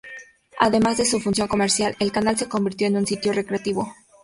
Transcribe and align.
Además 0.59 0.97
de 0.97 1.05
su 1.05 1.19
función 1.19 1.47
comercial, 1.47 1.95
el 1.99 2.11
canal 2.11 2.35
se 2.35 2.49
convirtió 2.49 2.87
en 2.87 2.97
un 2.97 3.05
sitio 3.05 3.33
recreativo. 3.33 3.87